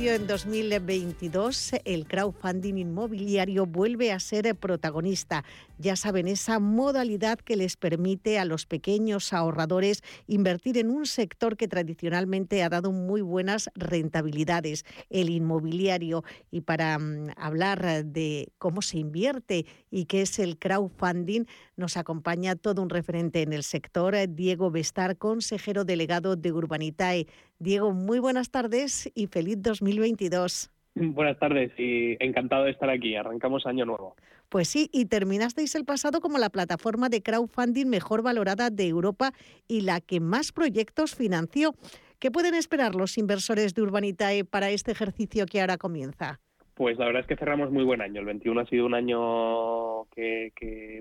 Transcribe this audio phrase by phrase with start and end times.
[0.00, 5.44] En 2022, el crowdfunding inmobiliario vuelve a ser protagonista.
[5.78, 11.56] Ya saben, esa modalidad que les permite a los pequeños ahorradores invertir en un sector
[11.56, 16.24] que tradicionalmente ha dado muy buenas rentabilidades, el inmobiliario.
[16.50, 21.44] Y para mm, hablar de cómo se invierte y qué es el crowdfunding,
[21.76, 27.26] nos acompaña todo un referente en el sector, Diego Bestar, consejero delegado de Urbanitae.
[27.62, 30.72] Diego, muy buenas tardes y feliz 2022.
[30.96, 33.14] Buenas tardes y encantado de estar aquí.
[33.14, 34.16] Arrancamos año nuevo.
[34.48, 39.30] Pues sí, y terminasteis el pasado como la plataforma de crowdfunding mejor valorada de Europa
[39.68, 41.76] y la que más proyectos financió.
[42.18, 46.40] ¿Qué pueden esperar los inversores de Urbanitae para este ejercicio que ahora comienza?
[46.74, 48.18] Pues la verdad es que cerramos muy buen año.
[48.18, 50.31] El 21 ha sido un año que,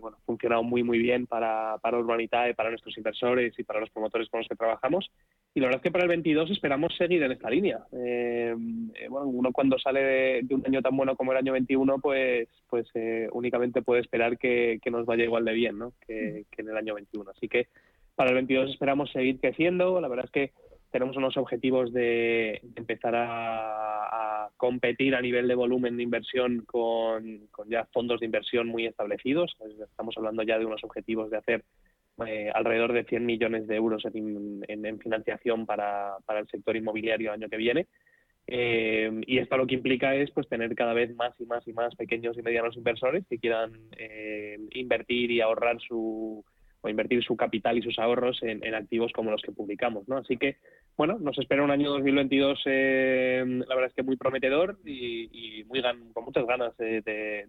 [0.02, 3.90] bueno, ha funcionado muy muy bien para, para Urbanitae, para nuestros inversores y para los
[3.90, 5.10] promotores con los que trabajamos.
[5.54, 7.80] Y la verdad es que para el 22 esperamos seguir en esta línea.
[7.92, 8.56] Eh,
[8.96, 12.48] eh, bueno, uno cuando sale de, un año tan bueno como el año 21, pues,
[12.70, 15.94] pues eh, únicamente puede esperar que, nos vaya igual de bien ¿no?
[16.06, 17.32] que, que en el año 21.
[17.32, 17.68] Así que
[18.16, 20.00] para el 22 esperamos seguir creciendo.
[20.00, 20.52] La verdad es que
[20.92, 27.86] tenemos unos objetivos de, empezar a, competir a nivel de volumen de inversión con, ya
[27.92, 29.56] fondos de inversión muy establecidos.
[29.90, 31.64] Estamos hablando ya de unos objetivos de hacer
[32.28, 37.50] eh, alrededor de 100 millones de euros en, financiación para, el sector inmobiliario el año
[37.50, 37.88] que viene.
[38.46, 41.74] Eh, y esto lo que implica es pues tener cada vez más y más y
[41.74, 46.44] más pequeños y medianos inversores que quieran eh, invertir y ahorrar su
[46.82, 50.18] o invertir su capital y sus ahorros en, activos como los que publicamos, ¿no?
[50.18, 50.58] Así que,
[50.98, 55.82] bueno, nos espera un año 2022, eh, la verdad es que muy prometedor y, muy
[56.14, 57.44] con muchas ganas de,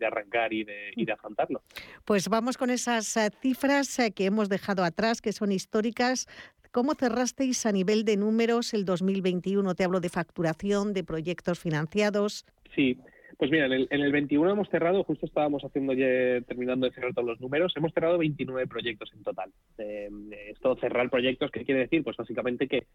[0.00, 1.62] arrancar y de, y de afrontarlo.
[2.04, 6.26] Pues vamos con esas eh, cifras eh, que hemos dejado atrás, que son históricas.
[6.72, 9.74] ¿Cómo cerrasteis a nivel de números el 2021?
[9.74, 12.46] Te hablo de facturación, de proyectos financiados.
[12.74, 12.98] Sí,
[13.42, 15.94] pues mira, en el, 21 hemos cerrado, justo estábamos haciendo
[16.46, 19.50] terminando de cerrar todos los números, hemos cerrado 29 proyectos en total.
[19.78, 20.08] Eh,
[20.50, 22.04] esto, cerrar proyectos, ¿qué quiere decir?
[22.04, 22.86] Pues básicamente que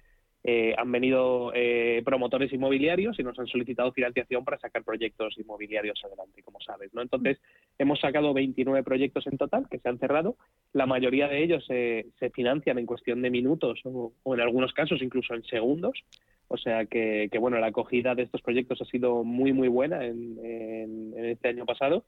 [0.45, 5.99] eh, han venido eh, promotores inmobiliarios y nos han solicitado financiación para sacar proyectos inmobiliarios
[6.05, 6.93] adelante, como sabes.
[6.93, 7.01] ¿no?
[7.01, 7.41] Entonces,
[7.77, 10.37] hemos sacado 29 proyectos en total que se han cerrado.
[10.71, 15.33] La mayoría de ellos se financian en cuestión de minutos o, en algunos casos incluso
[15.33, 16.01] en segundos.
[16.49, 21.13] O sea que, bueno, la acogida de estos proyectos ha sido muy, muy buena en,
[21.17, 22.05] este año pasado.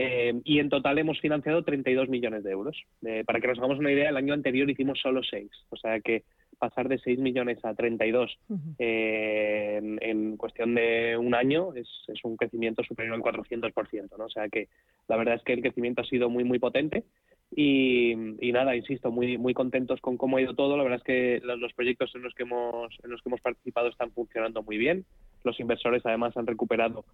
[0.00, 2.76] Eh, y en total hemos financiado 32 millones de euros.
[3.04, 5.50] Eh, para que nos hagamos una idea, el año anterior hicimos solo 6.
[5.70, 6.24] O sea que
[6.58, 8.38] pasar de 6 millones a 32
[8.78, 11.88] eh, en, cuestión de un año es,
[12.24, 14.18] un crecimiento superior al 400%.
[14.18, 14.24] ¿no?
[14.24, 14.68] O sea que
[15.08, 17.04] la verdad es que el crecimiento ha sido muy, muy potente.
[17.50, 18.14] Y,
[18.52, 20.76] nada, insisto, muy muy contentos con cómo ha ido todo.
[20.76, 23.88] La verdad es que los, proyectos en los que hemos en los que hemos participado
[23.88, 25.04] están funcionando muy bien.
[25.44, 27.04] Los inversores además han recuperado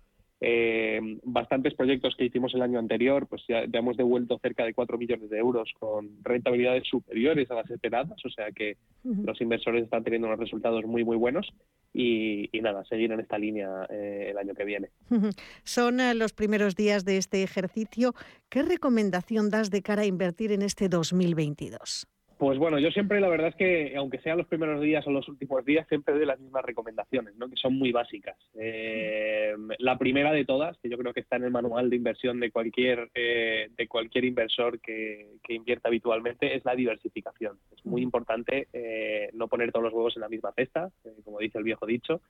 [0.46, 4.98] eh, bastantes proyectos que hicimos el año anterior, pues ya, hemos devuelto cerca de 4
[4.98, 10.04] millones de euros con rentabilidades superiores a las esperadas, o sea que los inversores están
[10.04, 11.50] teniendo unos resultados muy, muy buenos
[11.94, 14.90] y, nada, seguir en esta línea eh, el año que viene.
[15.64, 18.12] Son eh, los primeros días de este ejercicio.
[18.50, 22.06] ¿Qué recomendación das de cara a invertir en este 2022?
[22.44, 25.26] Pues bueno, yo siempre la verdad es que, aunque sean los primeros días o los
[25.30, 27.48] últimos días, siempre doy las mismas recomendaciones, ¿no?
[27.48, 28.36] que son muy básicas.
[28.54, 32.38] Eh, la primera de todas, que yo creo que está en el manual de inversión
[32.40, 37.56] de cualquier, eh, de cualquier inversor que, que, invierta habitualmente, es la diversificación.
[37.74, 40.90] Es muy importante eh, no poner todos los huevos en la misma cesta,
[41.24, 42.20] como dice el viejo dicho,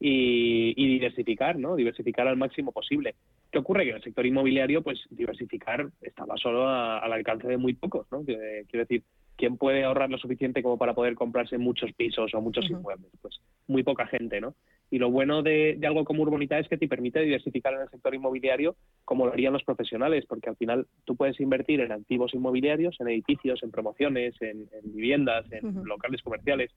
[0.00, 1.76] y, diversificar, ¿no?
[1.76, 3.16] Diversificar al máximo posible.
[3.50, 3.84] ¿Qué ocurre?
[3.84, 8.24] Que en el sector inmobiliario, pues diversificar estaba solo al alcance de muy pocos, ¿no?
[8.24, 9.02] Quiero decir,
[9.38, 13.10] ¿quién puede ahorrar lo suficiente como para poder comprarse muchos pisos o muchos inmuebles?
[13.22, 14.54] Pues muy poca gente, ¿no?
[14.90, 18.14] Y lo bueno de, algo como Urbanita es que te permite diversificar en el sector
[18.14, 18.74] inmobiliario
[19.04, 23.08] como lo harían los profesionales, porque al final tú puedes invertir en activos inmobiliarios, en
[23.08, 26.72] edificios, en promociones, en, viviendas, en locales comerciales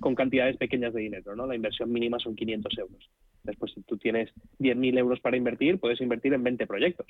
[0.00, 1.46] con cantidades pequeñas de dinero, ¿no?
[1.46, 3.10] La inversión mínima son 500 euros.
[3.46, 7.06] Después, si tú tienes 10.000 euros para invertir, puedes invertir en 20 proyectos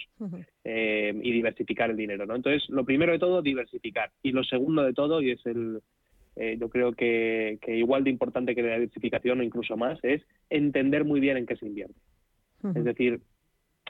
[0.65, 2.37] eh, y diversificar el dinero, ¿no?
[2.37, 4.11] Entonces, lo primero de todo, diversificar.
[4.23, 5.81] Y lo segundo de todo, y es el,
[6.37, 11.05] eh, yo creo que, igual de importante que la diversificación o incluso más, es entender
[11.05, 11.99] muy bien en qué se invierte.
[12.75, 13.21] Es decir,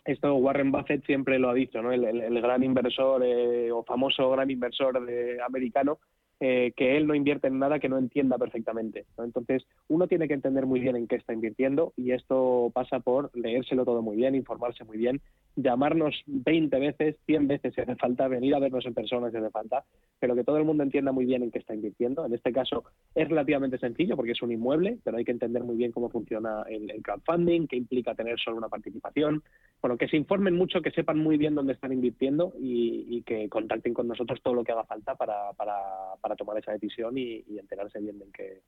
[0.05, 1.93] esto Warren Buffett siempre lo ha dicho, ¿no?
[1.93, 5.99] El, gran inversor eh, o famoso gran inversor de, americano
[6.41, 9.07] eh, que él no invierte en nada que no entienda perfectamente.
[9.19, 13.31] Entonces, uno tiene que entender muy bien en qué está invirtiendo y esto pasa por
[13.35, 15.23] leérselo todo muy bien, informarse muy bien,
[15.57, 19.51] llamarnos 20 veces, 100 veces si hace falta, venir a vernos en persona si hace
[19.51, 19.85] falta,
[20.21, 22.27] pero que todo el mundo entienda muy bien en qué está invirtiendo.
[22.27, 22.85] En este caso
[23.15, 26.65] es relativamente sencillo porque es un inmueble, pero hay que entender muy bien cómo funciona
[26.69, 29.43] el, crowdfunding, qué implica tener solo una participación.
[29.87, 33.95] Bueno, que se informen mucho, que sepan muy bien dónde están invirtiendo y, que contacten
[33.95, 38.19] con nosotros todo lo que haga falta para para tomar esa decisión y, enterarse bien
[38.19, 38.63] de en qué,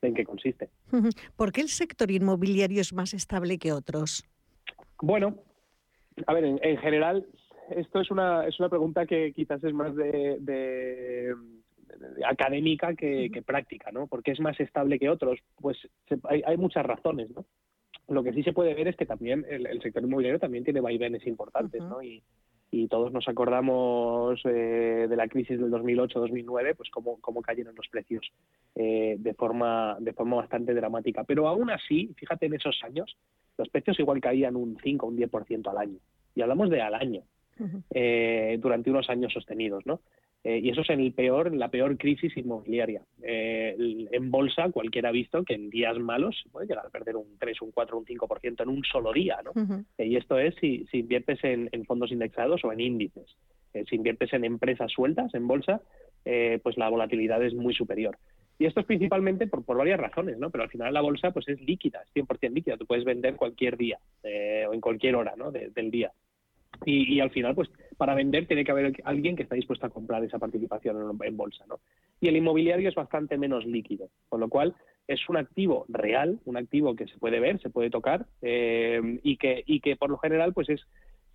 [0.00, 0.70] en qué consiste.
[1.36, 4.24] ¿Por qué el sector inmobiliario es más estable que otros?
[5.02, 5.36] Bueno,
[6.26, 7.26] a ver, en, general,
[7.76, 11.34] esto es una, es una pregunta que quizás es más de,
[12.26, 14.06] académica que, práctica, ¿no?
[14.06, 15.38] ¿Por qué es más estable que otros?
[15.60, 15.76] Pues
[16.24, 17.44] hay, muchas razones, ¿no?
[18.08, 21.26] Lo que sí se puede ver es que también el, sector inmobiliario también tiene vaivenes
[21.26, 22.02] importantes, ¿no?
[22.02, 22.22] Y,
[22.74, 27.86] y todos nos acordamos eh, de la crisis del 2008-2009, pues cómo, cómo, cayeron los
[27.88, 28.32] precios
[28.74, 31.22] eh, de, forma, de forma bastante dramática.
[31.24, 33.14] Pero aún así, fíjate en esos años,
[33.58, 35.98] los precios igual caían un 5 o un 10% al año.
[36.34, 37.24] Y hablamos de al año,
[37.90, 40.00] eh, durante unos años sostenidos, ¿no?
[40.44, 43.02] Eh, y eso es en, el peor, en la peor crisis inmobiliaria.
[43.22, 43.76] Eh,
[44.10, 47.38] en bolsa, cualquiera ha visto que en días malos se puede llegar a perder un
[47.38, 49.38] 3, un 4, un 5% en un solo día.
[49.44, 49.52] ¿no?
[49.98, 53.36] Eh, y esto es si, si inviertes en, fondos indexados o en índices.
[53.88, 55.80] si inviertes en empresas sueltas, en bolsa,
[56.62, 58.18] pues la volatilidad es muy superior.
[58.58, 60.50] Y esto es principalmente por, por, varias razones, ¿no?
[60.50, 62.76] Pero al final la bolsa pues es líquida, es 100% líquida.
[62.76, 63.98] Tú puedes vender cualquier día
[64.68, 65.50] o en cualquier hora ¿no?
[65.50, 66.12] del día.
[66.84, 70.24] Y, al final, pues para vender tiene que haber alguien que está dispuesto a comprar
[70.24, 71.78] esa participación en, bolsa, ¿no?
[72.20, 74.74] Y el inmobiliario es bastante menos líquido, con lo cual
[75.06, 79.36] es un activo real, un activo que se puede ver, se puede tocar eh, y
[79.36, 80.80] que y que por lo general, pues es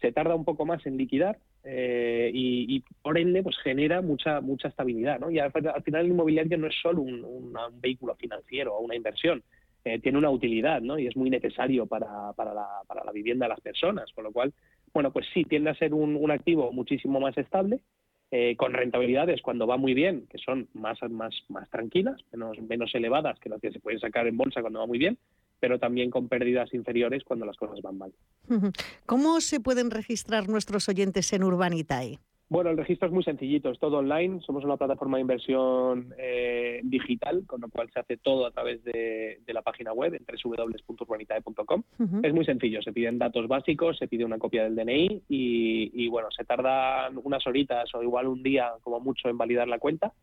[0.02, 4.68] se tarda un poco más en liquidar eh, y, por ende pues genera mucha mucha
[4.68, 5.32] estabilidad, ¿no?
[5.32, 9.44] Y al, final el inmobiliario no es solo un, vehículo financiero o una inversión,
[9.84, 11.00] eh, tiene una utilidad, ¿no?
[11.00, 14.32] Y es muy necesario para, para, la, para la vivienda de las personas, con lo
[14.32, 14.54] cual
[14.98, 17.82] bueno, pues sí, tiende a ser un, activo muchísimo más estable,
[18.32, 22.96] eh, con rentabilidades cuando va muy bien, que son más, más, más tranquilas, menos, menos
[22.96, 25.20] elevadas que las que se pueden sacar en bolsa cuando va muy bien,
[25.60, 28.12] pero también con pérdidas inferiores cuando las cosas van mal.
[29.06, 32.18] ¿Cómo se pueden registrar nuestros oyentes en Urbanitae?
[32.50, 34.40] Bueno, el registro es muy sencillito, es todo online.
[34.42, 38.82] Somos una plataforma de inversión eh, digital, con lo cual se hace todo a través
[38.86, 41.84] de, la página web en www.urbanitae.com.
[42.24, 46.30] Es muy sencillo, se piden datos básicos, se pide una copia del DNI y, bueno,
[46.32, 50.14] se tarda unas horitas o igual un día como mucho en validar la cuenta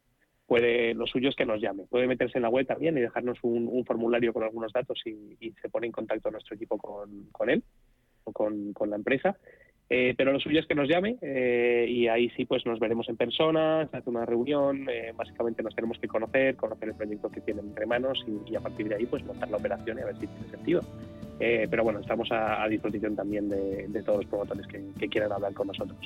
[0.46, 1.84] puede, lo suyo es que nos llame.
[1.90, 5.68] Puede meterse en la web también y dejarnos un, formulario con algunos datos y, se
[5.68, 7.64] pone en contacto nuestro equipo con, él
[8.22, 9.36] o con, la empresa.
[9.90, 13.06] Eh, pero lo suyo es que nos llame eh, y ahí sí pues nos veremos
[13.10, 17.30] en persona, se hace una reunión, eh, básicamente nos tenemos que conocer, conocer el proyecto
[17.30, 20.00] que tienen entre manos y, y, a partir de ahí pues montar la operación y
[20.00, 20.80] a ver si tiene sentido.
[21.40, 25.68] Eh, pero bueno, estamos a, disposición también de, todos los promotores que, quieran hablar con
[25.68, 25.98] nosotros.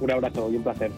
[0.00, 0.90] un abrazo y un placer.